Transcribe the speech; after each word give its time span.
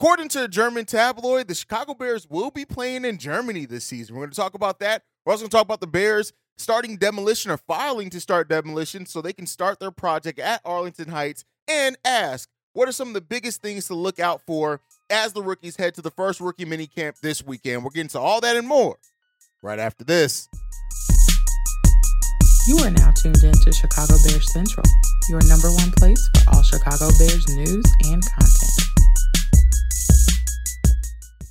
According 0.00 0.28
to 0.30 0.44
a 0.44 0.48
German 0.48 0.86
tabloid, 0.86 1.46
the 1.46 1.54
Chicago 1.54 1.92
Bears 1.92 2.26
will 2.26 2.50
be 2.50 2.64
playing 2.64 3.04
in 3.04 3.18
Germany 3.18 3.66
this 3.66 3.84
season. 3.84 4.16
We're 4.16 4.22
going 4.22 4.30
to 4.30 4.36
talk 4.36 4.54
about 4.54 4.78
that. 4.78 5.02
We're 5.26 5.32
also 5.32 5.42
going 5.42 5.50
to 5.50 5.56
talk 5.58 5.66
about 5.66 5.82
the 5.82 5.86
Bears 5.86 6.32
starting 6.56 6.96
demolition 6.96 7.50
or 7.50 7.58
filing 7.58 8.08
to 8.08 8.18
start 8.18 8.48
demolition 8.48 9.04
so 9.04 9.20
they 9.20 9.34
can 9.34 9.46
start 9.46 9.78
their 9.78 9.90
project 9.90 10.38
at 10.38 10.62
Arlington 10.64 11.10
Heights 11.10 11.44
and 11.68 11.98
ask 12.02 12.48
what 12.72 12.88
are 12.88 12.92
some 12.92 13.08
of 13.08 13.14
the 13.14 13.20
biggest 13.20 13.60
things 13.60 13.88
to 13.88 13.94
look 13.94 14.18
out 14.18 14.40
for 14.46 14.80
as 15.10 15.34
the 15.34 15.42
rookies 15.42 15.76
head 15.76 15.94
to 15.96 16.00
the 16.00 16.10
first 16.10 16.40
rookie 16.40 16.64
mini 16.64 16.86
camp 16.86 17.16
this 17.20 17.44
weekend. 17.44 17.84
We're 17.84 17.90
getting 17.90 18.08
to 18.08 18.20
all 18.20 18.40
that 18.40 18.56
and 18.56 18.66
more 18.66 18.96
right 19.60 19.78
after 19.78 20.02
this. 20.02 20.48
You 22.66 22.78
are 22.78 22.90
now 22.90 23.10
tuned 23.10 23.44
in 23.44 23.52
to 23.52 23.70
Chicago 23.70 24.14
Bears 24.26 24.50
Central, 24.50 24.86
your 25.28 25.46
number 25.46 25.70
one 25.72 25.90
place 25.90 26.26
for 26.38 26.54
all 26.54 26.62
Chicago 26.62 27.10
Bears 27.18 27.46
news 27.54 27.84
and 28.06 28.24
content. 28.24 28.89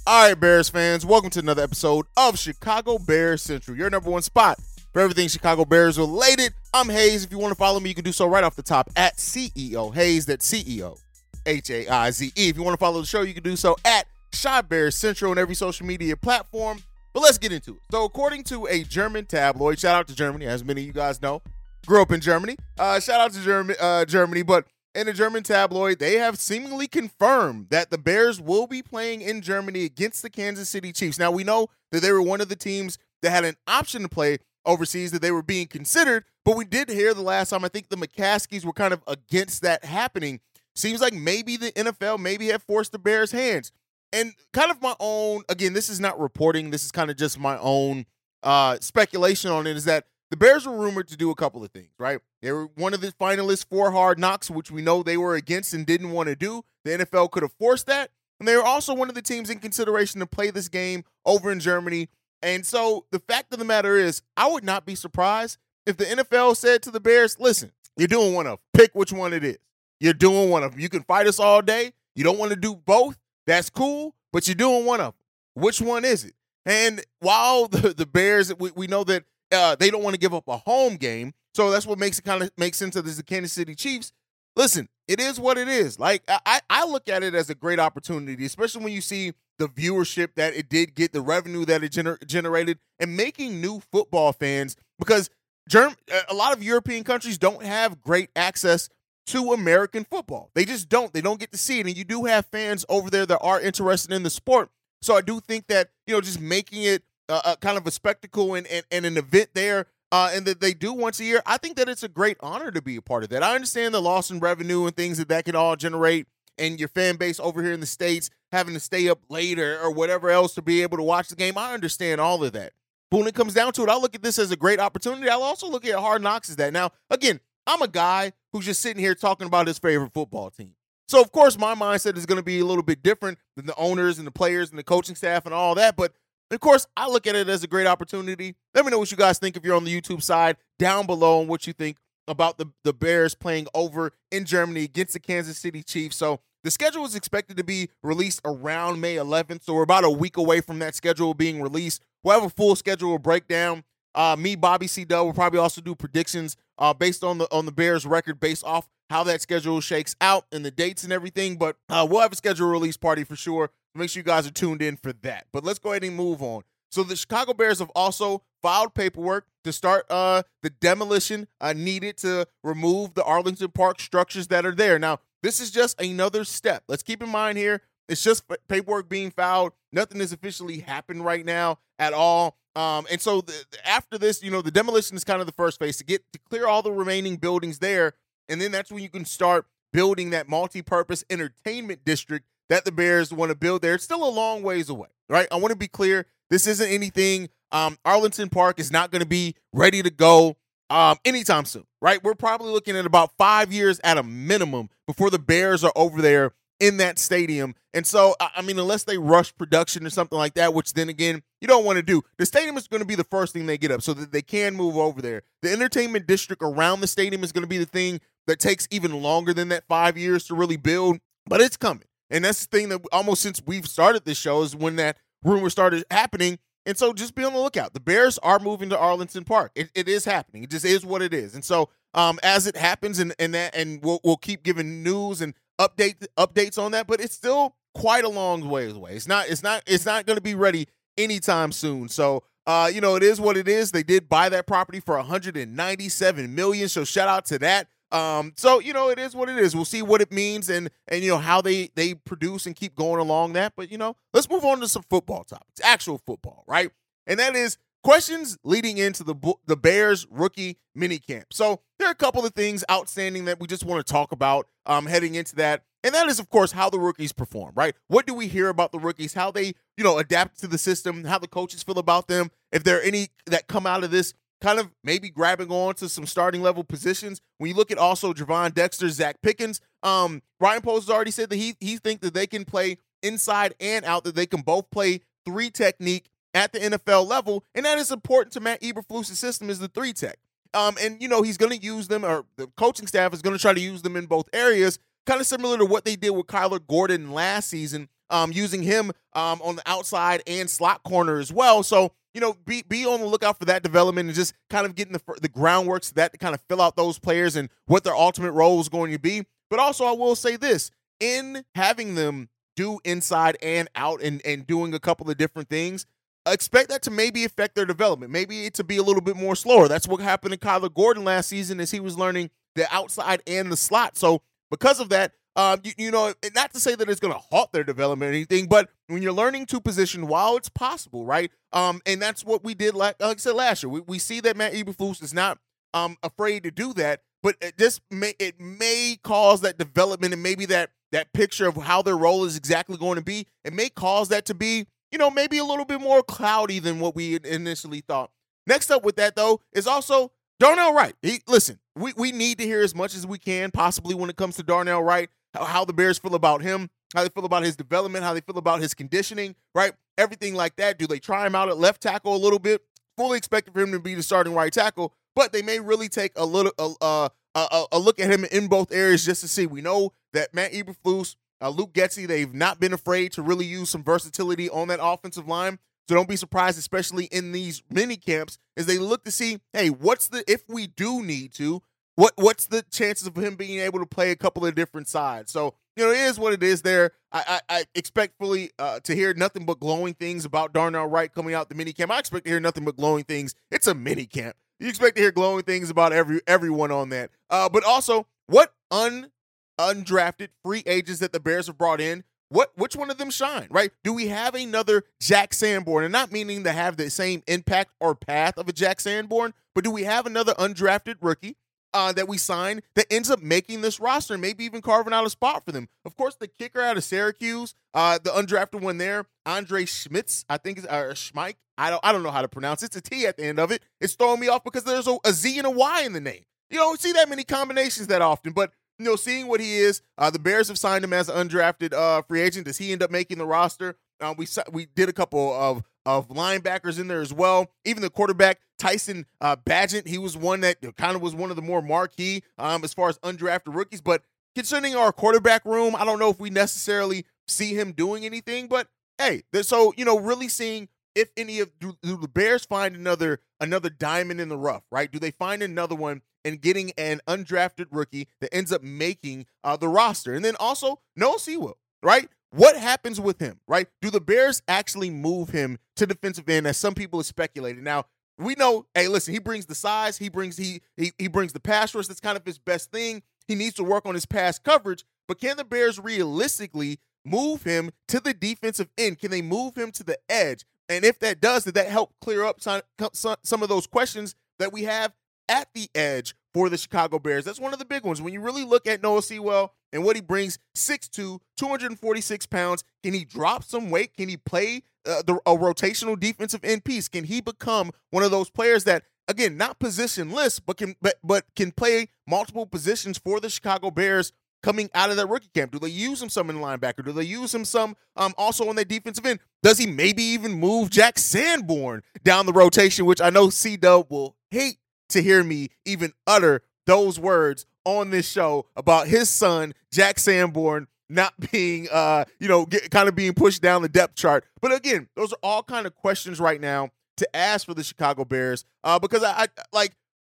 All 0.09 0.23
right, 0.23 0.33
Bears 0.33 0.69
fans, 0.69 1.05
welcome 1.05 1.29
to 1.29 1.37
another 1.37 1.61
episode 1.61 2.07
of 2.17 2.39
Chicago 2.39 2.97
Bears 2.97 3.43
Central, 3.43 3.77
your 3.77 3.91
number 3.91 4.09
one 4.09 4.23
spot 4.23 4.57
for 4.91 5.03
everything 5.03 5.27
Chicago 5.27 5.65
Bears 5.65 5.99
related. 5.99 6.51
I'm 6.73 6.89
Haize. 6.89 7.23
If 7.23 7.31
you 7.31 7.37
want 7.37 7.51
to 7.51 7.55
follow 7.55 7.79
me, 7.79 7.89
you 7.89 7.95
can 7.95 8.03
do 8.03 8.11
so 8.11 8.25
right 8.25 8.43
off 8.43 8.55
the 8.55 8.63
top 8.63 8.89
at 8.95 9.17
CEO 9.17 9.93
Haize. 9.93 10.25
That's 10.25 10.51
CEO 10.51 10.99
H 11.45 11.69
A 11.69 11.87
I 11.87 12.09
Z 12.09 12.31
E. 12.35 12.49
If 12.49 12.57
you 12.57 12.63
want 12.63 12.73
to 12.73 12.79
follow 12.79 12.99
the 12.99 13.05
show, 13.05 13.21
you 13.21 13.35
can 13.35 13.43
do 13.43 13.55
so 13.55 13.75
at 13.85 14.07
Chi 14.31 14.61
Bears 14.61 14.95
Central 14.95 15.29
on 15.29 15.37
every 15.37 15.53
social 15.53 15.85
media 15.85 16.17
platform. 16.17 16.79
But 17.13 17.19
let's 17.19 17.37
get 17.37 17.51
into 17.51 17.73
it. 17.73 17.81
So, 17.91 18.03
according 18.03 18.45
to 18.45 18.65
a 18.65 18.83
German 18.83 19.27
tabloid, 19.27 19.77
shout 19.77 19.95
out 19.95 20.07
to 20.07 20.15
Germany, 20.15 20.47
as 20.47 20.63
many 20.63 20.81
of 20.81 20.87
you 20.87 20.93
guys 20.93 21.21
know, 21.21 21.43
grew 21.85 22.01
up 22.01 22.11
in 22.11 22.19
Germany. 22.19 22.57
Uh, 22.79 22.99
shout 22.99 23.21
out 23.21 23.33
to 23.33 23.41
Germany, 23.41 23.77
uh, 23.79 24.05
Germany, 24.05 24.41
but 24.41 24.65
in 24.95 25.07
a 25.07 25.13
German 25.13 25.43
tabloid, 25.43 25.99
they 25.99 26.15
have 26.15 26.39
seemingly 26.39 26.87
confirmed 26.87 27.67
that 27.69 27.91
the 27.91 27.97
Bears 27.97 28.41
will 28.41 28.67
be 28.67 28.81
playing 28.81 29.21
in 29.21 29.41
Germany 29.41 29.85
against 29.85 30.21
the 30.21 30.29
Kansas 30.29 30.69
City 30.69 30.91
Chiefs. 30.91 31.19
Now, 31.19 31.31
we 31.31 31.43
know 31.43 31.67
that 31.91 32.01
they 32.01 32.11
were 32.11 32.21
one 32.21 32.41
of 32.41 32.49
the 32.49 32.55
teams 32.55 32.97
that 33.21 33.31
had 33.31 33.45
an 33.45 33.55
option 33.67 34.01
to 34.01 34.09
play 34.09 34.39
overseas, 34.65 35.11
that 35.11 35.21
they 35.21 35.31
were 35.31 35.43
being 35.43 35.67
considered, 35.67 36.25
but 36.45 36.57
we 36.57 36.65
did 36.65 36.89
hear 36.89 37.13
the 37.13 37.21
last 37.21 37.49
time, 37.49 37.63
I 37.63 37.69
think 37.69 37.89
the 37.89 37.95
McCaskies 37.95 38.65
were 38.65 38.73
kind 38.73 38.93
of 38.93 39.03
against 39.07 39.61
that 39.61 39.85
happening. 39.85 40.39
Seems 40.75 41.01
like 41.01 41.13
maybe 41.13 41.57
the 41.57 41.71
NFL 41.73 42.19
maybe 42.19 42.47
have 42.47 42.63
forced 42.63 42.91
the 42.91 42.99
Bears' 42.99 43.31
hands. 43.31 43.71
And 44.11 44.33
kind 44.53 44.71
of 44.71 44.81
my 44.81 44.95
own, 44.99 45.43
again, 45.49 45.73
this 45.73 45.89
is 45.89 45.99
not 45.99 46.19
reporting, 46.19 46.71
this 46.71 46.83
is 46.83 46.91
kind 46.91 47.11
of 47.11 47.17
just 47.17 47.37
my 47.39 47.57
own 47.59 48.05
uh, 48.41 48.77
speculation 48.81 49.51
on 49.51 49.67
it, 49.67 49.77
is 49.77 49.85
that 49.85 50.05
the 50.31 50.37
Bears 50.37 50.65
were 50.65 50.75
rumored 50.75 51.07
to 51.09 51.17
do 51.17 51.29
a 51.29 51.35
couple 51.35 51.63
of 51.63 51.71
things, 51.71 51.91
right? 51.99 52.19
They 52.41 52.51
were 52.51 52.69
one 52.75 52.93
of 52.93 53.01
the 53.01 53.11
finalists 53.11 53.65
for 53.69 53.91
Hard 53.91 54.17
Knocks, 54.17 54.49
which 54.49 54.71
we 54.71 54.81
know 54.81 55.03
they 55.03 55.17
were 55.17 55.35
against 55.35 55.73
and 55.73 55.85
didn't 55.85 56.11
want 56.11 56.27
to 56.29 56.35
do. 56.35 56.63
The 56.85 56.91
NFL 56.91 57.31
could 57.31 57.43
have 57.43 57.53
forced 57.53 57.87
that. 57.87 58.11
And 58.39 58.47
they 58.47 58.55
were 58.55 58.63
also 58.63 58.93
one 58.93 59.09
of 59.09 59.15
the 59.15 59.21
teams 59.21 59.49
in 59.49 59.59
consideration 59.59 60.19
to 60.21 60.25
play 60.25 60.49
this 60.49 60.69
game 60.69 61.03
over 61.25 61.51
in 61.51 61.59
Germany. 61.59 62.09
And 62.41 62.65
so 62.65 63.05
the 63.11 63.19
fact 63.19 63.51
of 63.51 63.59
the 63.59 63.65
matter 63.65 63.97
is, 63.97 64.21
I 64.37 64.47
would 64.47 64.63
not 64.63 64.85
be 64.85 64.95
surprised 64.95 65.57
if 65.85 65.97
the 65.97 66.05
NFL 66.05 66.55
said 66.55 66.81
to 66.83 66.91
the 66.91 67.01
Bears, 67.01 67.37
listen, 67.39 67.73
you're 67.97 68.07
doing 68.07 68.33
one 68.33 68.47
of 68.47 68.51
them. 68.51 68.59
Pick 68.73 68.91
which 68.95 69.11
one 69.11 69.33
it 69.33 69.43
is. 69.43 69.57
You're 69.99 70.13
doing 70.13 70.49
one 70.49 70.63
of 70.63 70.71
them. 70.71 70.79
You 70.79 70.87
can 70.87 71.03
fight 71.03 71.27
us 71.27 71.39
all 71.39 71.61
day. 71.61 71.91
You 72.15 72.23
don't 72.23 72.39
want 72.39 72.51
to 72.51 72.55
do 72.55 72.75
both. 72.75 73.17
That's 73.45 73.69
cool, 73.69 74.15
but 74.31 74.47
you're 74.47 74.55
doing 74.55 74.85
one 74.85 75.01
of 75.01 75.13
them. 75.13 75.63
Which 75.63 75.81
one 75.81 76.05
is 76.05 76.23
it? 76.23 76.33
And 76.65 77.03
while 77.19 77.67
the, 77.67 77.93
the 77.93 78.05
Bears, 78.05 78.53
we, 78.55 78.71
we 78.71 78.87
know 78.87 79.03
that 79.03 79.23
uh, 79.51 79.75
they 79.75 79.89
don't 79.89 80.03
want 80.03 80.13
to 80.13 80.19
give 80.19 80.33
up 80.33 80.47
a 80.47 80.57
home 80.57 80.95
game. 80.95 81.33
So 81.53 81.71
that's 81.71 81.85
what 81.85 81.99
makes 81.99 82.19
it 82.19 82.25
kind 82.25 82.43
of 82.43 82.51
make 82.57 82.75
sense 82.75 82.95
of 82.95 83.05
this 83.05 83.17
the 83.17 83.23
Kansas 83.23 83.53
City 83.53 83.75
Chiefs. 83.75 84.11
Listen, 84.55 84.89
it 85.07 85.19
is 85.19 85.39
what 85.39 85.57
it 85.57 85.67
is. 85.67 85.99
Like 85.99 86.23
I, 86.27 86.61
I 86.69 86.85
look 86.85 87.09
at 87.09 87.23
it 87.23 87.33
as 87.33 87.49
a 87.49 87.55
great 87.55 87.79
opportunity, 87.79 88.45
especially 88.45 88.83
when 88.83 88.93
you 88.93 89.01
see 89.01 89.33
the 89.57 89.67
viewership 89.67 90.35
that 90.35 90.55
it 90.55 90.69
did 90.69 90.95
get, 90.95 91.11
the 91.11 91.21
revenue 91.21 91.65
that 91.65 91.83
it 91.83 91.91
gener- 91.91 92.25
generated, 92.25 92.79
and 92.99 93.15
making 93.15 93.61
new 93.61 93.81
football 93.91 94.31
fans 94.31 94.75
because 94.97 95.29
Germ- 95.69 95.95
a 96.27 96.33
lot 96.33 96.57
of 96.57 96.63
European 96.63 97.03
countries 97.03 97.37
don't 97.37 97.63
have 97.63 98.01
great 98.01 98.31
access 98.35 98.89
to 99.27 99.53
American 99.53 100.03
football. 100.03 100.49
They 100.55 100.65
just 100.65 100.89
don't. 100.89 101.13
They 101.13 101.21
don't 101.21 101.39
get 101.39 101.51
to 101.51 101.59
see 101.59 101.79
it, 101.79 101.85
and 101.85 101.95
you 101.95 102.03
do 102.03 102.25
have 102.25 102.47
fans 102.47 102.83
over 102.89 103.11
there 103.11 103.27
that 103.27 103.37
are 103.39 103.61
interested 103.61 104.11
in 104.11 104.23
the 104.23 104.31
sport. 104.31 104.69
So 105.03 105.15
I 105.15 105.21
do 105.21 105.39
think 105.39 105.67
that 105.67 105.91
you 106.07 106.15
know 106.15 106.21
just 106.21 106.41
making 106.41 106.81
it 106.81 107.03
uh, 107.29 107.55
kind 107.61 107.77
of 107.77 107.85
a 107.85 107.91
spectacle 107.91 108.55
and, 108.55 108.65
and, 108.65 108.83
and 108.91 109.05
an 109.05 109.17
event 109.17 109.49
there 109.53 109.85
uh, 110.11 110.31
and 110.33 110.45
that 110.45 110.59
they 110.59 110.73
do 110.73 110.93
once 110.93 111.19
a 111.19 111.23
year, 111.23 111.41
I 111.45 111.57
think 111.57 111.77
that 111.77 111.89
it's 111.89 112.03
a 112.03 112.09
great 112.09 112.37
honor 112.39 112.71
to 112.71 112.81
be 112.81 112.95
a 112.95 113.01
part 113.01 113.23
of 113.23 113.29
that. 113.29 113.43
I 113.43 113.55
understand 113.55 113.93
the 113.93 114.01
loss 114.01 114.31
in 114.31 114.39
revenue 114.39 114.85
and 114.85 114.95
things 114.95 115.17
that 115.17 115.29
that 115.29 115.45
can 115.45 115.55
all 115.55 115.75
generate, 115.75 116.27
and 116.57 116.79
your 116.79 116.89
fan 116.89 117.15
base 117.15 117.39
over 117.39 117.63
here 117.63 117.71
in 117.71 117.79
the 117.79 117.85
states 117.85 118.29
having 118.51 118.73
to 118.73 118.79
stay 118.79 119.07
up 119.07 119.19
later 119.29 119.79
or 119.79 119.91
whatever 119.91 120.29
else 120.29 120.53
to 120.55 120.61
be 120.61 120.81
able 120.81 120.97
to 120.97 121.03
watch 121.03 121.29
the 121.29 121.35
game. 121.35 121.57
I 121.57 121.73
understand 121.73 122.19
all 122.19 122.43
of 122.43 122.51
that. 122.53 122.73
But 123.11 123.19
when 123.19 123.27
it 123.27 123.35
comes 123.35 123.53
down 123.53 123.73
to 123.73 123.83
it, 123.83 123.89
I 123.89 123.97
look 123.97 124.15
at 124.15 124.21
this 124.21 124.37
as 124.37 124.51
a 124.51 124.55
great 124.55 124.79
opportunity. 124.79 125.29
I'll 125.29 125.41
also 125.43 125.69
look 125.69 125.85
at 125.85 125.95
Hard 125.95 126.21
Knocks 126.21 126.49
as 126.49 126.57
that. 126.57 126.73
Now, 126.73 126.91
again, 127.09 127.39
I'm 127.65 127.81
a 127.81 127.87
guy 127.87 128.33
who's 128.51 128.65
just 128.65 128.81
sitting 128.81 129.01
here 129.01 129.15
talking 129.15 129.47
about 129.47 129.67
his 129.67 129.79
favorite 129.79 130.13
football 130.13 130.49
team. 130.49 130.73
So, 131.07 131.19
of 131.21 131.31
course, 131.31 131.57
my 131.57 131.73
mindset 131.73 132.17
is 132.17 132.27
going 132.27 132.37
to 132.37 132.43
be 132.43 132.59
a 132.59 132.65
little 132.65 132.83
bit 132.83 133.01
different 133.01 133.39
than 133.55 133.65
the 133.65 133.75
owners 133.77 134.19
and 134.19 134.27
the 134.27 134.31
players 134.31 134.69
and 134.69 134.77
the 134.77 134.83
coaching 134.83 135.15
staff 135.15 135.45
and 135.45 135.55
all 135.55 135.73
that. 135.75 135.95
But 135.95 136.13
of 136.51 136.59
course, 136.59 136.87
I 136.97 137.07
look 137.07 137.27
at 137.27 137.35
it 137.35 137.49
as 137.49 137.63
a 137.63 137.67
great 137.67 137.87
opportunity. 137.87 138.55
Let 138.73 138.85
me 138.85 138.91
know 138.91 138.99
what 138.99 139.11
you 139.11 139.17
guys 139.17 139.39
think 139.39 139.55
if 139.55 139.63
you're 139.63 139.75
on 139.75 139.83
the 139.83 140.01
YouTube 140.01 140.23
side 140.23 140.57
down 140.77 141.05
below 141.05 141.41
and 141.41 141.49
what 141.49 141.67
you 141.67 141.73
think 141.73 141.97
about 142.27 142.57
the, 142.57 142.67
the 142.83 142.93
Bears 142.93 143.35
playing 143.35 143.67
over 143.73 144.11
in 144.31 144.45
Germany 144.45 144.83
against 144.83 145.13
the 145.13 145.19
Kansas 145.19 145.57
City 145.57 145.83
Chiefs. 145.83 146.15
So 146.15 146.39
the 146.63 146.71
schedule 146.71 147.05
is 147.05 147.15
expected 147.15 147.57
to 147.57 147.63
be 147.63 147.89
released 148.03 148.41
around 148.45 149.01
May 149.01 149.15
11th. 149.15 149.63
So 149.63 149.73
we're 149.73 149.83
about 149.83 150.03
a 150.03 150.09
week 150.09 150.37
away 150.37 150.61
from 150.61 150.79
that 150.79 150.95
schedule 150.95 151.33
being 151.33 151.61
released. 151.61 152.03
We'll 152.23 152.39
have 152.39 152.49
a 152.49 152.53
full 152.53 152.75
schedule 152.75 153.17
breakdown. 153.17 153.83
Uh, 154.15 154.35
me, 154.37 154.55
Bobby 154.55 154.87
C. 154.87 155.05
Dub, 155.05 155.25
will 155.25 155.33
probably 155.33 155.59
also 155.59 155.81
do 155.81 155.95
predictions 155.95 156.57
uh, 156.77 156.93
based 156.93 157.23
on 157.23 157.37
the 157.37 157.47
on 157.51 157.65
the 157.65 157.71
Bears 157.71 158.05
record, 158.05 158.39
based 158.39 158.63
off 158.63 158.89
how 159.09 159.23
that 159.23 159.41
schedule 159.41 159.79
shakes 159.81 160.15
out 160.19 160.45
and 160.51 160.65
the 160.65 160.71
dates 160.71 161.03
and 161.03 161.13
everything. 161.13 161.57
But 161.57 161.77
uh, 161.89 162.07
we'll 162.09 162.21
have 162.21 162.33
a 162.33 162.35
schedule 162.35 162.67
release 162.67 162.97
party 162.97 163.23
for 163.23 163.35
sure. 163.35 163.69
Make 163.99 164.09
sure 164.09 164.21
you 164.21 164.25
guys 164.25 164.47
are 164.47 164.51
tuned 164.51 164.81
in 164.81 164.97
for 164.97 165.13
that. 165.13 165.47
But 165.51 165.63
let's 165.63 165.79
go 165.79 165.91
ahead 165.91 166.03
and 166.03 166.15
move 166.15 166.41
on. 166.41 166.63
So 166.91 167.03
the 167.03 167.15
Chicago 167.15 167.53
Bears 167.53 167.79
have 167.79 167.91
also 167.95 168.43
filed 168.61 168.93
paperwork 168.93 169.45
to 169.63 169.71
start 169.71 170.05
uh, 170.09 170.43
the 170.63 170.69
demolition 170.69 171.47
uh, 171.61 171.73
needed 171.73 172.17
to 172.17 172.47
remove 172.63 173.13
the 173.13 173.23
Arlington 173.23 173.69
Park 173.69 173.99
structures 173.99 174.47
that 174.47 174.65
are 174.65 174.73
there. 174.73 174.97
Now, 174.97 175.19
this 175.43 175.59
is 175.59 175.69
just 175.69 176.01
another 176.01 176.43
step. 176.43 176.83
Let's 176.87 177.03
keep 177.03 177.21
in 177.21 177.29
mind 177.29 177.57
here, 177.57 177.81
it's 178.07 178.23
just 178.23 178.43
paperwork 178.67 179.07
being 179.07 179.29
filed. 179.29 179.73
Nothing 179.91 180.19
has 180.19 180.33
officially 180.33 180.79
happened 180.79 181.23
right 181.23 181.45
now 181.45 181.77
at 181.99 182.11
all. 182.11 182.57
Um, 182.75 183.05
and 183.11 183.21
so 183.21 183.41
the, 183.41 183.53
after 183.85 184.17
this, 184.17 184.41
you 184.41 184.49
know, 184.49 184.61
the 184.61 184.71
demolition 184.71 185.15
is 185.15 185.23
kind 185.23 185.41
of 185.41 185.45
the 185.45 185.53
first 185.53 185.79
phase 185.79 185.97
to 185.97 186.03
get 186.03 186.23
to 186.33 186.39
clear 186.49 186.67
all 186.67 186.81
the 186.81 186.91
remaining 186.91 187.37
buildings 187.37 187.79
there, 187.79 188.13
and 188.47 188.59
then 188.59 188.71
that's 188.71 188.91
when 188.91 189.03
you 189.03 189.09
can 189.09 189.25
start 189.25 189.67
building 189.93 190.31
that 190.31 190.47
multi-purpose 190.47 191.23
entertainment 191.29 192.03
district 192.05 192.45
that 192.69 192.85
the 192.85 192.91
Bears 192.91 193.33
want 193.33 193.49
to 193.49 193.55
build 193.55 193.81
there. 193.81 193.95
It's 193.95 194.03
still 194.03 194.23
a 194.23 194.29
long 194.29 194.63
ways 194.63 194.89
away, 194.89 195.09
right? 195.29 195.47
I 195.51 195.55
want 195.55 195.71
to 195.71 195.77
be 195.77 195.87
clear. 195.87 196.25
This 196.49 196.67
isn't 196.67 196.89
anything. 196.89 197.49
Um, 197.71 197.97
Arlington 198.05 198.49
Park 198.49 198.79
is 198.79 198.91
not 198.91 199.11
going 199.11 199.21
to 199.21 199.27
be 199.27 199.55
ready 199.73 200.01
to 200.01 200.09
go 200.09 200.57
um, 200.89 201.17
anytime 201.23 201.65
soon, 201.65 201.85
right? 202.01 202.23
We're 202.23 202.35
probably 202.35 202.71
looking 202.71 202.95
at 202.95 203.05
about 203.05 203.31
five 203.37 203.71
years 203.71 203.99
at 204.03 204.17
a 204.17 204.23
minimum 204.23 204.89
before 205.05 205.29
the 205.29 205.39
Bears 205.39 205.83
are 205.83 205.93
over 205.95 206.21
there 206.21 206.53
in 206.79 206.97
that 206.97 207.19
stadium. 207.19 207.75
And 207.93 208.07
so, 208.07 208.35
I 208.39 208.61
mean, 208.61 208.79
unless 208.79 209.03
they 209.03 209.17
rush 209.17 209.55
production 209.55 210.05
or 210.05 210.09
something 210.09 210.37
like 210.37 210.53
that, 210.53 210.73
which 210.73 210.93
then 210.93 211.09
again, 211.09 211.43
you 211.59 211.67
don't 211.67 211.85
want 211.85 211.97
to 211.97 212.03
do, 212.03 212.21
the 212.37 212.45
stadium 212.45 212.77
is 212.77 212.87
going 212.87 213.01
to 213.01 213.07
be 213.07 213.15
the 213.15 213.23
first 213.23 213.53
thing 213.53 213.65
they 213.65 213.77
get 213.77 213.91
up 213.91 214.01
so 214.01 214.13
that 214.13 214.31
they 214.31 214.41
can 214.41 214.75
move 214.75 214.95
over 214.97 215.21
there. 215.21 215.41
The 215.61 215.71
entertainment 215.71 216.25
district 216.25 216.63
around 216.63 217.01
the 217.01 217.07
stadium 217.07 217.43
is 217.43 217.51
going 217.51 217.63
to 217.63 217.69
be 217.69 217.77
the 217.77 217.85
thing 217.85 218.21
that 218.47 218.59
takes 218.59 218.87
even 218.91 219.21
longer 219.21 219.53
than 219.53 219.69
that 219.69 219.83
five 219.87 220.17
years 220.17 220.45
to 220.45 220.55
really 220.55 220.77
build, 220.77 221.19
but 221.45 221.61
it's 221.61 221.77
coming. 221.77 222.05
And 222.29 222.45
that's 222.45 222.65
the 222.65 222.77
thing 222.77 222.89
that 222.89 223.01
almost 223.11 223.41
since 223.41 223.61
we've 223.65 223.87
started 223.87 224.25
this 224.25 224.37
show 224.37 224.61
is 224.61 224.75
when 224.75 224.95
that 224.97 225.17
rumor 225.43 225.69
started 225.69 226.03
happening. 226.11 226.59
And 226.85 226.97
so 226.97 227.13
just 227.13 227.35
be 227.35 227.43
on 227.43 227.53
the 227.53 227.59
lookout. 227.59 227.93
The 227.93 227.99
Bears 227.99 228.37
are 228.39 228.59
moving 228.59 228.89
to 228.89 228.97
Arlington 228.97 229.43
Park. 229.43 229.71
It, 229.75 229.89
it 229.93 230.07
is 230.07 230.25
happening. 230.25 230.63
It 230.63 230.71
just 230.71 230.85
is 230.85 231.05
what 231.05 231.21
it 231.21 231.33
is. 231.33 231.53
And 231.53 231.63
so 231.63 231.89
um, 232.13 232.39
as 232.41 232.67
it 232.67 232.75
happens 232.75 233.19
and, 233.19 233.33
and 233.39 233.53
that 233.53 233.75
and 233.75 234.01
we'll, 234.03 234.19
we'll 234.23 234.37
keep 234.37 234.63
giving 234.63 235.03
news 235.03 235.41
and 235.41 235.53
update 235.79 236.25
updates 236.37 236.81
on 236.81 236.91
that, 236.91 237.07
but 237.07 237.21
it's 237.21 237.35
still 237.35 237.75
quite 237.93 238.23
a 238.23 238.29
long 238.29 238.67
ways 238.69 238.93
away. 238.93 239.13
It's 239.13 239.27
not 239.27 239.49
it's 239.49 239.63
not 239.63 239.83
it's 239.85 240.05
not 240.05 240.25
going 240.25 240.37
to 240.37 240.41
be 240.41 240.55
ready 240.55 240.87
anytime 241.17 241.71
soon. 241.71 242.09
So 242.09 242.43
uh, 242.65 242.89
you 242.93 243.01
know, 243.01 243.15
it 243.15 243.23
is 243.23 243.41
what 243.41 243.57
it 243.57 243.67
is. 243.67 243.91
They 243.91 244.03
did 244.03 244.29
buy 244.29 244.49
that 244.49 244.67
property 244.67 244.99
for 244.99 245.15
197 245.17 246.55
million. 246.55 246.87
So 246.87 247.03
shout 247.03 247.27
out 247.27 247.45
to 247.47 247.59
that. 247.59 247.87
Um, 248.11 248.53
so 248.55 248.79
you 248.79 248.93
know, 248.93 249.09
it 249.09 249.19
is 249.19 249.35
what 249.35 249.49
it 249.49 249.57
is. 249.57 249.75
We'll 249.75 249.85
see 249.85 250.01
what 250.01 250.21
it 250.21 250.31
means 250.31 250.69
and 250.69 250.89
and 251.07 251.23
you 251.23 251.29
know 251.29 251.37
how 251.37 251.61
they 251.61 251.89
they 251.95 252.13
produce 252.13 252.65
and 252.65 252.75
keep 252.75 252.95
going 252.95 253.19
along 253.19 253.53
that. 253.53 253.73
But 253.75 253.91
you 253.91 253.97
know, 253.97 254.15
let's 254.33 254.49
move 254.49 254.65
on 254.65 254.79
to 254.81 254.87
some 254.87 255.03
football 255.09 255.43
topics, 255.43 255.81
actual 255.83 256.17
football, 256.17 256.63
right? 256.67 256.91
And 257.27 257.39
that 257.39 257.55
is 257.55 257.77
questions 258.03 258.57
leading 258.63 258.97
into 258.97 259.23
the 259.23 259.35
the 259.65 259.77
Bears 259.77 260.25
rookie 260.29 260.77
mini 260.95 261.19
camp. 261.19 261.47
So 261.51 261.81
there 261.97 262.07
are 262.07 262.11
a 262.11 262.15
couple 262.15 262.45
of 262.45 262.53
things 262.53 262.83
outstanding 262.89 263.45
that 263.45 263.59
we 263.59 263.67
just 263.67 263.85
want 263.85 264.05
to 264.05 264.11
talk 264.11 264.31
about 264.31 264.67
um, 264.85 265.05
heading 265.05 265.35
into 265.35 265.55
that. 265.57 265.83
And 266.03 266.15
that 266.15 266.27
is, 266.27 266.39
of 266.39 266.49
course, 266.49 266.71
how 266.71 266.89
the 266.89 266.99
rookies 266.99 267.33
perform, 267.33 267.73
right? 267.75 267.93
What 268.07 268.25
do 268.25 268.33
we 268.33 268.47
hear 268.47 268.69
about 268.69 268.93
the 268.93 268.99
rookies? 268.99 269.33
How 269.33 269.51
they, 269.51 269.73
you 269.97 270.03
know, 270.03 270.17
adapt 270.17 270.59
to 270.61 270.67
the 270.67 270.77
system, 270.77 271.25
how 271.25 271.39
the 271.39 271.47
coaches 271.47 271.83
feel 271.83 271.99
about 271.99 272.29
them. 272.29 272.51
If 272.71 272.83
there 272.83 272.99
are 272.99 273.01
any 273.01 273.29
that 273.47 273.67
come 273.67 273.85
out 273.85 274.05
of 274.05 274.11
this 274.11 274.33
kind 274.61 274.79
of 274.79 274.89
maybe 275.03 275.29
grabbing 275.29 275.71
on 275.71 275.95
to 275.95 276.09
some 276.09 276.25
starting 276.25 276.61
level 276.61 276.83
positions. 276.83 277.41
When 277.57 277.69
you 277.69 277.75
look 277.75 277.91
at 277.91 277.97
also 277.97 278.33
Gervon 278.33 278.73
Dexter, 278.73 279.07
Zacch 279.07 279.35
Pickens, 279.41 279.81
um, 280.03 280.41
Ryan 280.59 280.81
Poles 280.81 281.05
has 281.05 281.09
already 281.13 281.31
said 281.31 281.49
that 281.49 281.57
he 281.57 281.75
he 281.79 281.97
thinks 281.97 282.21
that 282.21 282.33
they 282.33 282.47
can 282.47 282.65
play 282.65 282.97
inside 283.21 283.73
and 283.79 284.05
out, 284.05 284.23
that 284.23 284.35
they 284.35 284.45
can 284.45 284.61
both 284.61 284.89
play 284.91 285.21
three 285.45 285.69
technique 285.69 286.29
at 286.53 286.73
the 286.73 286.79
NFL 286.79 287.27
level, 287.27 287.63
and 287.75 287.85
that 287.85 287.97
is 287.97 288.11
important 288.11 288.53
to 288.53 288.59
Matt 288.59 288.81
Eberflus' 288.81 289.35
system 289.35 289.69
is 289.69 289.79
the 289.79 289.87
three 289.87 290.13
tech. 290.13 290.37
Um, 290.73 290.95
and 291.01 291.21
you 291.21 291.27
know 291.27 291.41
he's 291.41 291.57
going 291.57 291.77
to 291.77 291.83
use 291.83 292.07
them, 292.07 292.23
or 292.23 292.45
the 292.57 292.67
coaching 292.77 293.07
staff 293.07 293.33
is 293.33 293.41
going 293.41 293.55
to 293.55 293.61
try 293.61 293.73
to 293.73 293.79
use 293.79 294.01
them 294.01 294.15
in 294.15 294.25
both 294.25 294.49
areas, 294.53 294.99
kind 295.25 295.41
of 295.41 295.47
similar 295.47 295.77
to 295.77 295.85
what 295.85 296.05
they 296.05 296.15
did 296.15 296.31
with 296.31 296.47
Kyler 296.47 296.85
Gordon 296.85 297.31
last 297.31 297.69
season, 297.69 298.09
um, 298.29 298.51
using 298.51 298.83
him 298.83 299.11
um, 299.33 299.61
on 299.63 299.75
the 299.75 299.83
outside 299.85 300.43
and 300.45 300.69
slot 300.69 301.03
corner 301.03 301.39
as 301.39 301.51
well. 301.51 301.83
So 301.83 302.11
you 302.39 302.45
know, 302.45 302.55
be 302.65 302.83
be 302.87 303.05
on 303.05 303.19
the 303.19 303.25
lookout 303.25 303.59
for 303.59 303.65
that 303.65 303.83
development 303.83 304.29
and 304.29 304.35
just 304.35 304.53
kind 304.69 304.85
of 304.85 304.95
getting 304.95 305.11
the 305.11 305.21
the 305.41 305.49
groundwork 305.49 306.05
so 306.05 306.13
that 306.15 306.31
to 306.31 306.37
kind 306.37 306.55
of 306.55 306.61
fill 306.69 306.81
out 306.81 306.95
those 306.95 307.19
players 307.19 307.57
and 307.57 307.69
what 307.85 308.05
their 308.05 308.15
ultimate 308.15 308.53
role 308.53 308.79
is 308.79 308.87
going 308.87 309.11
to 309.11 309.19
be. 309.19 309.43
But 309.69 309.79
also, 309.79 310.05
I 310.05 310.13
will 310.13 310.35
say 310.35 310.55
this: 310.55 310.89
in 311.19 311.65
having 311.75 312.15
them 312.15 312.47
do 312.77 313.01
inside 313.03 313.57
and 313.61 313.89
out 313.93 314.21
and 314.21 314.41
and 314.45 314.65
doing 314.65 314.93
a 314.93 314.99
couple 314.99 315.29
of 315.29 315.37
different 315.37 315.67
things, 315.67 316.05
expect 316.45 316.87
that 316.91 317.01
to 317.03 317.11
maybe 317.11 317.43
affect 317.43 317.75
their 317.75 317.85
development. 317.85 318.31
Maybe 318.31 318.65
it 318.65 318.73
to 318.75 318.85
be 318.85 318.95
a 318.95 319.03
little 319.03 319.21
bit 319.21 319.35
more 319.35 319.57
slower. 319.57 319.89
That's 319.89 320.07
what 320.07 320.21
happened 320.21 320.53
to 320.53 320.59
Kyler 320.59 320.93
Gordon 320.93 321.25
last 321.25 321.49
season 321.49 321.81
as 321.81 321.91
he 321.91 321.99
was 321.99 322.17
learning 322.17 322.51
the 322.75 322.87
outside 322.89 323.43
and 323.47 323.69
the 323.69 323.75
slot. 323.75 324.17
So 324.17 324.41
because 324.71 325.01
of 325.01 325.09
that, 325.09 325.33
um, 325.55 325.81
you, 325.83 325.91
you, 325.97 326.11
know, 326.11 326.33
not 326.55 326.73
to 326.73 326.79
say 326.79 326.95
that 326.95 327.09
it's 327.09 327.19
going 327.19 327.33
to 327.33 327.39
halt 327.39 327.71
their 327.73 327.83
development 327.83 328.31
or 328.31 328.33
anything, 328.33 328.67
but 328.67 328.89
when 329.07 329.21
you're 329.21 329.33
learning 329.33 329.65
to 329.67 329.81
position, 329.81 330.27
while 330.27 330.55
it's 330.55 330.69
possible, 330.69 331.25
right? 331.25 331.51
Um, 331.73 332.01
and 332.05 332.21
that's 332.21 332.45
what 332.45 332.63
we 332.63 332.73
did, 332.73 332.95
like, 332.95 333.21
like 333.21 333.37
I 333.37 333.39
said 333.39 333.55
last 333.55 333.83
year. 333.83 333.89
We, 333.89 334.01
we 334.01 334.19
see 334.19 334.39
that 334.41 334.55
Matt 334.55 334.73
Eberflus 334.73 335.21
is 335.23 335.33
not 335.33 335.59
um 335.93 336.17
afraid 336.23 336.63
to 336.63 336.71
do 336.71 336.93
that, 336.93 337.21
but 337.41 337.55
it 337.61 337.77
just 337.77 338.01
may 338.11 338.33
it 338.39 338.59
may 338.59 339.17
cause 339.23 339.61
that 339.61 339.77
development 339.77 340.33
and 340.33 340.43
maybe 340.43 340.65
that 340.67 340.91
that 341.11 341.33
picture 341.33 341.67
of 341.67 341.75
how 341.75 342.01
their 342.01 342.17
role 342.17 342.45
is 342.45 342.55
exactly 342.55 342.97
going 342.97 343.15
to 343.15 343.23
be. 343.23 343.47
It 343.65 343.73
may 343.73 343.89
cause 343.89 344.29
that 344.29 344.45
to 344.45 344.53
be, 344.53 344.85
you 345.11 345.17
know, 345.17 345.31
maybe 345.31 345.57
a 345.57 345.63
little 345.63 345.85
bit 345.85 345.99
more 345.99 346.21
cloudy 346.21 346.79
than 346.79 346.99
what 346.99 347.15
we 347.15 347.39
initially 347.43 348.01
thought. 348.01 348.29
Next 348.67 348.91
up 348.91 349.03
with 349.03 349.15
that 349.15 349.35
though 349.35 349.61
is 349.73 349.87
also 349.87 350.31
Darnell 350.59 350.93
Wright. 350.93 351.15
He 351.21 351.41
listen, 351.47 351.79
we, 351.95 352.13
we 352.15 352.31
need 352.31 352.59
to 352.59 352.65
hear 352.65 352.81
as 352.81 352.93
much 352.93 353.15
as 353.15 353.25
we 353.25 353.39
can, 353.39 353.71
possibly 353.71 354.13
when 354.13 354.29
it 354.29 354.35
comes 354.35 354.55
to 354.57 354.63
Darnell 354.63 355.01
Wright 355.01 355.29
how, 355.53 355.85
the 355.85 355.93
Bears 355.93 356.19
feel 356.19 356.35
about 356.35 356.61
him, 356.61 356.89
how 357.13 357.23
they 357.23 357.29
feel 357.29 357.45
about 357.45 357.63
his 357.63 357.75
development, 357.75 358.23
how 358.23 358.33
they 358.33 358.41
feel 358.41 358.57
about 358.57 358.81
his 358.81 358.93
conditioning, 358.93 359.55
right? 359.73 359.93
Everything 360.17 360.53
like 360.53 360.75
that. 360.75 360.97
Do 360.97 361.07
they 361.07 361.19
try 361.19 361.45
him 361.45 361.55
out 361.55 361.69
at 361.69 361.77
left 361.77 362.01
tackle 362.01 362.35
a 362.35 362.37
little 362.37 362.59
bit? 362.59 362.81
Fully 363.17 363.37
expected 363.37 363.73
for 363.73 363.81
him 363.81 363.91
to 363.91 363.99
be 363.99 364.13
the 364.15 364.23
starting 364.23 364.53
right 364.53 364.71
tackle, 364.71 365.13
but 365.35 365.51
they 365.51 365.61
may 365.61 365.79
really 365.79 366.07
take 366.07 366.31
a 366.35 366.45
little 366.45 366.71
uh, 367.01 367.29
a, 367.55 367.85
a 367.91 367.99
look 367.99 368.19
at 368.19 368.31
him 368.31 368.45
in 368.45 368.67
both 368.67 368.91
areas 368.91 369.25
just 369.25 369.41
to 369.41 369.47
see. 369.47 369.65
We 369.65 369.81
know 369.81 370.13
that 370.33 370.53
Matt 370.53 370.71
Eberflus, 370.71 371.35
uh, 371.61 371.69
Luke 371.69 371.93
Getsy, 371.93 372.27
they've 372.27 372.53
not 372.53 372.79
been 372.79 372.93
afraid 372.93 373.33
to 373.33 373.41
really 373.41 373.65
use 373.65 373.89
some 373.89 374.03
versatility 374.03 374.69
on 374.69 374.87
that 374.89 374.99
offensive 375.01 375.47
line. 375.47 375.79
So 376.07 376.15
don't 376.15 376.29
be 376.29 376.35
surprised, 376.35 376.79
especially 376.79 377.25
in 377.25 377.51
these 377.51 377.83
mini 377.89 378.15
camps, 378.15 378.57
as 378.75 378.87
they 378.87 378.97
look 378.97 379.23
to 379.25 379.31
see, 379.31 379.59
hey, 379.73 379.89
what's 379.89 380.27
the 380.27 380.43
if 380.47 380.63
we 380.67 380.87
do 380.87 381.21
need 381.21 381.53
to, 381.55 381.83
what 382.19 382.33
what's 382.35 382.65
the 382.65 382.83
chances 382.91 383.27
of 383.27 383.37
him 383.37 383.55
being 383.55 383.79
able 383.79 383.99
to 383.99 384.05
play 384.05 384.31
a 384.31 384.35
couple 384.35 384.65
of 384.65 384.75
different 384.75 385.07
sides? 385.07 385.53
So 385.53 385.75
you 385.95 386.03
know, 386.03 386.11
it 386.11 386.17
is 386.17 386.37
what 386.37 386.51
it 386.51 386.61
is. 386.61 386.81
There, 386.81 387.11
I, 387.31 387.61
I, 387.69 387.77
I 387.77 387.83
expect 387.95 388.37
fully 388.37 388.71
uh, 388.77 388.99
to 389.01 389.15
hear 389.15 389.33
nothing 389.33 389.65
but 389.65 389.79
glowing 389.79 390.13
things 390.13 390.43
about 390.43 390.73
Darnell 390.73 391.07
Wright 391.07 391.33
coming 391.33 391.53
out 391.53 391.69
the 391.69 391.75
mini 391.75 391.93
camp. 391.93 392.11
I 392.11 392.19
expect 392.19 392.43
to 392.43 392.51
hear 392.51 392.59
nothing 392.59 392.83
but 392.83 392.97
glowing 392.97 393.23
things. 393.23 393.55
It's 393.71 393.87
a 393.87 393.93
mini 393.93 394.25
camp. 394.25 394.57
You 394.81 394.89
expect 394.89 395.15
to 395.15 395.21
hear 395.21 395.31
glowing 395.31 395.63
things 395.63 395.89
about 395.89 396.11
every 396.11 396.41
everyone 396.45 396.91
on 396.91 397.07
that. 397.09 397.31
Uh, 397.49 397.69
but 397.69 397.85
also, 397.85 398.27
what 398.47 398.73
un 398.91 399.31
undrafted 399.79 400.49
free 400.61 400.83
agents 400.87 401.21
that 401.21 401.31
the 401.31 401.39
Bears 401.39 401.67
have 401.67 401.77
brought 401.77 402.01
in 402.01 402.25
what 402.49 402.73
which 402.75 402.97
one 402.97 403.09
of 403.09 403.17
them 403.17 403.29
shine, 403.29 403.67
right? 403.69 403.91
Do 404.03 404.11
we 404.11 404.27
have 404.27 404.55
another 404.55 405.05
Jack 405.21 405.53
Sanborn? 405.53 406.03
And 406.03 406.11
not 406.11 406.33
meaning 406.33 406.65
to 406.65 406.73
have 406.73 406.97
the 406.97 407.09
same 407.09 407.43
impact 407.47 407.91
or 408.01 408.13
path 408.13 408.57
of 408.57 408.67
a 408.67 408.73
Jack 408.73 408.99
Sanborn, 408.99 409.53
but 409.73 409.85
do 409.85 409.91
we 409.91 410.03
have 410.03 410.25
another 410.25 410.53
undrafted 410.55 411.15
rookie 411.21 411.55
uh, 411.93 412.11
that 412.13 412.27
we 412.27 412.37
sign 412.37 412.81
that 412.95 413.05
ends 413.09 413.29
up 413.29 413.41
making 413.41 413.81
this 413.81 413.99
roster 413.99 414.37
maybe 414.37 414.63
even 414.63 414.81
carving 414.81 415.13
out 415.13 415.25
a 415.25 415.29
spot 415.29 415.65
for 415.65 415.71
them. 415.71 415.89
Of 416.05 416.15
course, 416.15 416.35
the 416.35 416.47
kicker 416.47 416.81
out 416.81 416.97
of 416.97 417.03
Syracuse, 417.03 417.75
uh, 417.93 418.19
the 418.23 418.31
undrafted 418.31 418.81
one 418.81 418.97
there, 418.97 419.25
Andre 419.45 419.85
Schmitz, 419.85 420.45
I 420.49 420.57
think 420.57 420.79
is 420.79 420.85
uh, 420.85 421.13
Schmeich. 421.13 421.55
I 421.77 421.89
don't 421.89 422.03
I 422.03 422.11
don't 422.11 422.23
know 422.23 422.31
how 422.31 422.41
to 422.41 422.47
pronounce 422.49 422.83
it. 422.83 422.87
It's 422.87 422.97
a 422.97 423.01
T 423.01 423.25
at 423.25 423.37
the 423.37 423.45
end 423.45 423.59
of 423.59 423.71
it. 423.71 423.81
It's 424.01 424.13
throwing 424.13 424.39
me 424.39 424.47
off 424.47 424.63
because 424.63 424.83
there's 424.83 425.07
a, 425.07 425.17
a 425.23 425.31
Z 425.31 425.57
and 425.57 425.67
a 425.67 425.71
Y 425.71 426.03
in 426.03 426.13
the 426.13 426.19
name. 426.19 426.43
You 426.69 426.77
don't 426.77 426.99
see 426.99 427.13
that 427.13 427.29
many 427.29 427.43
combinations 427.43 428.07
that 428.07 428.21
often, 428.21 428.53
but 428.53 428.71
you 428.99 429.05
know, 429.05 429.15
seeing 429.15 429.47
what 429.47 429.61
he 429.61 429.77
is, 429.77 430.01
uh, 430.17 430.29
the 430.29 430.39
Bears 430.39 430.67
have 430.67 430.77
signed 430.77 431.05
him 431.05 431.13
as 431.13 431.29
an 431.29 431.47
undrafted 431.47 431.93
uh, 431.93 432.21
free 432.23 432.41
agent. 432.41 432.65
Does 432.65 432.77
he 432.77 432.91
end 432.91 433.01
up 433.01 433.09
making 433.09 433.37
the 433.37 433.45
roster? 433.45 433.95
Uh, 434.19 434.35
we 434.37 434.45
we 434.71 434.87
did 434.93 435.07
a 435.07 435.13
couple 435.13 435.53
of 435.53 435.83
of 436.05 436.27
linebackers 436.29 436.99
in 436.99 437.07
there 437.07 437.21
as 437.21 437.33
well. 437.33 437.71
Even 437.85 438.01
the 438.01 438.09
quarterback 438.09 438.59
Tyson 438.79 439.25
uh, 439.41 439.55
Bagent, 439.57 440.07
he 440.07 440.17
was 440.17 440.35
one 440.35 440.61
that 440.61 440.77
kind 440.97 441.15
of 441.15 441.21
was 441.21 441.35
one 441.35 441.49
of 441.51 441.55
the 441.55 441.61
more 441.61 441.81
marquee 441.81 442.43
um, 442.57 442.83
as 442.83 442.93
far 442.93 443.09
as 443.09 443.19
undrafted 443.19 443.75
rookies. 443.75 444.01
But 444.01 444.23
concerning 444.55 444.95
our 444.95 445.11
quarterback 445.11 445.65
room, 445.65 445.95
I 445.95 446.05
don't 446.05 446.17
know 446.17 446.29
if 446.29 446.39
we 446.39 446.49
necessarily 446.49 447.25
see 447.47 447.75
him 447.75 447.91
doing 447.91 448.25
anything. 448.25 448.67
But 448.67 448.87
hey, 449.17 449.43
so 449.61 449.93
you 449.97 450.05
know, 450.05 450.17
really 450.17 450.47
seeing 450.47 450.87
if 451.15 451.29
any 451.37 451.59
of 451.59 451.77
do, 451.79 451.95
do, 452.01 452.17
the 452.17 452.27
Bears 452.27 452.65
find 452.65 452.95
another 452.95 453.41
another 453.59 453.89
diamond 453.89 454.39
in 454.41 454.49
the 454.49 454.57
rough, 454.57 454.83
right? 454.91 455.11
Do 455.11 455.19
they 455.19 455.31
find 455.31 455.61
another 455.61 455.95
one 455.95 456.21
and 456.45 456.61
getting 456.61 456.91
an 456.97 457.19
undrafted 457.27 457.87
rookie 457.91 458.27
that 458.39 458.53
ends 458.53 458.71
up 458.71 458.81
making 458.81 459.45
uh, 459.63 459.75
the 459.75 459.89
roster, 459.89 460.33
and 460.33 460.43
then 460.43 460.55
also 460.59 461.01
Noah 461.15 461.39
Sewell, 461.39 461.77
right? 462.01 462.29
What 462.51 462.77
happens 462.77 463.19
with 463.19 463.39
him, 463.39 463.59
right? 463.67 463.87
Do 464.01 464.09
the 464.09 464.21
Bears 464.21 464.63
actually 464.67 465.09
move 465.11 465.49
him 465.49 465.77
to 465.97 466.07
defensive 466.07 466.49
end, 466.49 466.65
as 466.65 466.77
some 466.77 466.95
people 466.95 467.19
have 467.19 467.27
speculated? 467.27 467.83
Now, 467.83 468.05
we 468.39 468.55
know, 468.55 468.85
hey, 468.95 469.07
listen, 469.07 469.33
he 469.33 469.39
brings 469.39 469.65
the 469.65 469.75
size, 469.75 470.17
he 470.17 470.29
brings 470.29 470.57
he 470.57 470.81
he, 470.97 471.11
he 471.17 471.27
brings 471.27 471.53
the 471.53 471.59
pass 471.59 471.93
rush. 471.93 472.07
That's 472.07 472.19
kind 472.19 472.37
of 472.37 472.45
his 472.45 472.57
best 472.57 472.91
thing. 472.91 473.21
He 473.47 473.55
needs 473.55 473.75
to 473.75 473.83
work 473.83 474.05
on 474.05 474.13
his 474.13 474.25
pass 474.25 474.57
coverage. 474.57 475.03
But 475.27 475.39
can 475.39 475.57
the 475.57 475.65
Bears 475.65 475.99
realistically 475.99 476.99
move 477.25 477.63
him 477.63 477.91
to 478.07 478.19
the 478.19 478.33
defensive 478.33 478.89
end? 478.97 479.19
Can 479.19 479.31
they 479.31 479.41
move 479.41 479.75
him 479.75 479.91
to 479.91 480.03
the 480.03 480.17
edge? 480.29 480.65
And 480.87 481.05
if 481.05 481.19
that 481.19 481.41
does, 481.41 481.65
did 481.65 481.75
that 481.75 481.87
help 481.87 482.13
clear 482.19 482.43
up 482.43 482.61
some, 482.61 482.81
some 483.13 483.61
of 483.61 483.69
those 483.69 483.85
questions 483.85 484.35
that 484.57 484.73
we 484.73 484.83
have 484.83 485.13
at 485.47 485.67
the 485.75 485.87
edge 485.93 486.33
for 486.53 486.69
the 486.69 486.77
Chicago 486.77 487.19
Bears? 487.19 487.45
That's 487.45 487.59
one 487.59 487.73
of 487.73 487.79
the 487.79 487.85
big 487.85 488.03
ones. 488.03 488.21
When 488.21 488.33
you 488.33 488.41
really 488.41 488.63
look 488.63 488.87
at 488.87 489.03
Noah 489.03 489.21
Sewell 489.21 489.73
and 489.93 490.03
what 490.03 490.15
he 490.15 490.21
brings 490.21 490.57
6'2, 490.75 491.39
246 491.57 492.45
pounds, 492.47 492.83
can 493.03 493.13
he 493.13 493.23
drop 493.23 493.63
some 493.63 493.91
weight? 493.91 494.15
Can 494.17 494.29
he 494.29 494.37
play 494.37 494.83
uh, 495.09 495.21
the, 495.23 495.35
a 495.45 495.57
rotational 495.57 496.19
defensive 496.19 496.63
end 496.63 496.83
piece? 496.83 497.07
Can 497.07 497.23
he 497.23 497.41
become 497.41 497.91
one 498.11 498.23
of 498.23 498.31
those 498.31 498.49
players 498.49 498.83
that, 498.85 499.03
again, 499.27 499.57
not 499.57 499.79
positionless, 499.79 500.61
but 500.65 500.77
can 500.77 500.95
but, 501.01 501.15
but 501.23 501.45
can 501.55 501.71
play 501.71 502.09
multiple 502.27 502.65
positions 502.65 503.17
for 503.17 503.39
the 503.39 503.49
Chicago 503.49 503.91
Bears 503.91 504.31
coming 504.61 504.89
out 504.93 505.09
of 505.09 505.17
that 505.17 505.27
rookie 505.27 505.49
camp? 505.53 505.71
Do 505.71 505.79
they 505.79 505.89
use 505.89 506.21
him 506.21 506.29
some 506.29 506.49
in 506.49 506.57
linebacker? 506.57 507.03
Do 507.03 507.11
they 507.11 507.23
use 507.23 507.53
him 507.53 507.65
some 507.65 507.95
um, 508.15 508.33
also 508.37 508.69
on 508.69 508.75
the 508.75 508.85
defensive 508.85 509.25
end? 509.25 509.39
Does 509.63 509.77
he 509.77 509.87
maybe 509.87 510.23
even 510.23 510.53
move 510.53 510.89
Jack 510.89 511.17
Sanborn 511.17 512.03
down 512.23 512.45
the 512.45 512.53
rotation, 512.53 513.05
which 513.05 513.21
I 513.21 513.29
know 513.29 513.49
C 513.49 513.77
Dub 513.77 514.07
will 514.09 514.35
hate 514.51 514.77
to 515.09 515.21
hear 515.21 515.43
me 515.43 515.69
even 515.85 516.13
utter 516.27 516.61
those 516.85 517.19
words 517.19 517.65
on 517.85 518.09
this 518.09 518.29
show 518.29 518.65
about 518.75 519.07
his 519.07 519.29
son, 519.29 519.73
Jack 519.91 520.19
Sanborn, 520.19 520.87
not 521.09 521.33
being 521.51 521.87
uh 521.91 522.23
you 522.39 522.47
know 522.47 522.65
get, 522.65 522.89
kind 522.91 523.09
of 523.09 523.15
being 523.15 523.33
pushed 523.33 523.61
down 523.61 523.81
the 523.81 523.89
depth 523.89 524.15
chart 524.15 524.45
but 524.61 524.73
again 524.73 525.07
those 525.15 525.33
are 525.33 525.39
all 525.43 525.63
kind 525.63 525.87
of 525.87 525.95
questions 525.95 526.39
right 526.39 526.61
now 526.61 526.89
to 527.17 527.35
ask 527.35 527.65
for 527.65 527.73
the 527.73 527.83
chicago 527.83 528.23
bears 528.23 528.65
uh 528.83 528.99
because 528.99 529.23
i, 529.23 529.43
I 529.43 529.47
like 529.73 529.93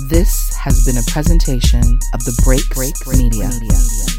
This 0.10 0.54
has 0.58 0.86
been 0.86 0.98
a 0.98 1.04
presentation 1.10 2.00
of 2.14 2.26
the 2.26 2.38
Break 2.44 2.70
Break 2.72 2.96
Media. 3.18 3.48
Media. 3.48 4.19